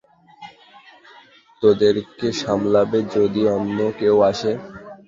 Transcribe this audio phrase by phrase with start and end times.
[1.61, 4.51] তাদেরকে সামলাবে যদি অন্য কেউ আসে?